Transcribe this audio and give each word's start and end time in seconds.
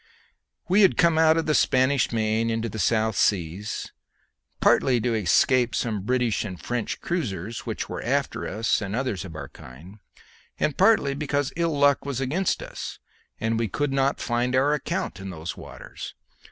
We 0.67 0.81
had 0.81 0.97
come 0.97 1.19
out 1.19 1.37
of 1.37 1.45
the 1.45 1.53
Spanish 1.53 2.11
Main 2.11 2.49
into 2.49 2.67
the 2.69 2.79
South 2.79 3.15
Seas, 3.15 3.91
partly 4.59 4.99
to 4.99 5.13
escape 5.13 5.75
some 5.75 6.01
British 6.01 6.43
and 6.43 6.59
French 6.59 6.99
cruisers 7.01 7.67
which 7.67 7.87
were 7.87 8.01
after 8.01 8.47
us 8.47 8.81
and 8.81 8.95
others 8.95 9.25
of 9.25 9.35
our 9.35 9.49
kind, 9.49 9.99
and 10.59 10.75
partly 10.75 11.13
because 11.13 11.53
ill 11.55 11.77
luck 11.77 12.03
was 12.03 12.19
against 12.19 12.63
us, 12.63 12.97
and 13.39 13.59
we 13.59 13.67
could 13.67 13.93
not 13.93 14.19
find 14.19 14.55
our 14.55 14.73
account 14.73 15.19
in 15.19 15.29
those 15.29 15.55
waters. 15.55 16.15